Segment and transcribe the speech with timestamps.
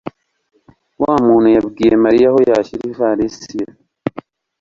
[1.01, 3.65] Wa muntu yabwiye Mariya aho yashyira ivalisi ye.